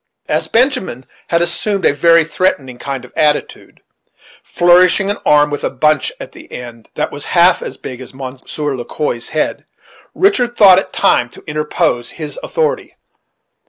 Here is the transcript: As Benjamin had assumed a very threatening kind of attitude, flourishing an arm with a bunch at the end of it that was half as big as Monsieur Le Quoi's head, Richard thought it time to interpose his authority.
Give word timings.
As 0.27 0.47
Benjamin 0.47 1.05
had 1.27 1.43
assumed 1.43 1.85
a 1.85 1.93
very 1.93 2.25
threatening 2.25 2.79
kind 2.79 3.05
of 3.05 3.13
attitude, 3.15 3.81
flourishing 4.41 5.11
an 5.11 5.17
arm 5.27 5.51
with 5.51 5.63
a 5.63 5.69
bunch 5.69 6.11
at 6.19 6.31
the 6.31 6.51
end 6.51 6.87
of 6.87 6.89
it 6.89 6.95
that 6.95 7.11
was 7.11 7.25
half 7.37 7.61
as 7.61 7.77
big 7.77 8.01
as 8.01 8.11
Monsieur 8.11 8.75
Le 8.75 8.83
Quoi's 8.85 9.29
head, 9.29 9.63
Richard 10.15 10.57
thought 10.57 10.79
it 10.79 10.91
time 10.91 11.29
to 11.29 11.43
interpose 11.45 12.09
his 12.09 12.39
authority. 12.41 12.95